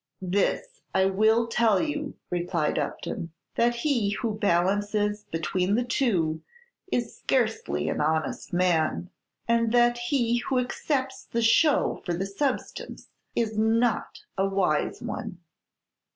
[0.23, 6.41] "This I will tell you," replied Upton, "that he who balances between the two
[6.91, 9.11] is scarcely an honest man,
[9.47, 15.37] and that he who accepts the show for the substance is not a wise one."